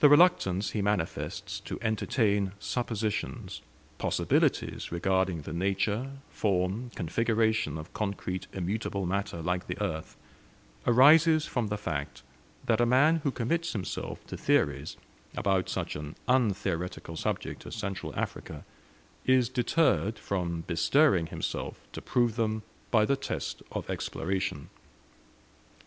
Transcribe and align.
The 0.00 0.08
reluctance 0.08 0.70
he 0.70 0.80
manifests 0.80 1.60
to 1.60 1.78
entertain 1.82 2.52
suppositions, 2.58 3.60
possibilities 3.98 4.90
regarding 4.90 5.42
the 5.42 5.52
nature, 5.52 6.12
form, 6.30 6.88
configuration 6.94 7.76
of 7.76 7.92
concrete 7.92 8.46
immutable 8.54 9.04
matter 9.04 9.42
like 9.42 9.66
the 9.66 9.78
earth, 9.82 10.16
arises 10.86 11.44
from 11.44 11.66
the 11.66 11.76
fact, 11.76 12.22
that 12.64 12.80
a 12.80 12.86
man 12.86 13.16
who 13.16 13.30
commits 13.30 13.74
himself 13.74 14.26
to 14.28 14.38
theories 14.38 14.96
about 15.36 15.68
such 15.68 15.94
an 15.94 16.16
untheoretical 16.26 17.18
subject 17.18 17.66
as 17.66 17.74
Central 17.76 18.14
Africa 18.16 18.64
is 19.26 19.50
deterred 19.50 20.18
from 20.18 20.62
bestirring 20.62 21.26
himself 21.26 21.86
to 21.92 22.00
prove 22.00 22.36
them 22.36 22.62
by 22.90 23.04
the 23.04 23.14
test 23.14 23.62
of 23.72 23.90
exploration. 23.90 24.70